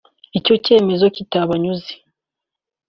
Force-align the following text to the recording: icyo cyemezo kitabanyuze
icyo 0.37 0.53
cyemezo 0.65 1.05
kitabanyuze 1.15 1.93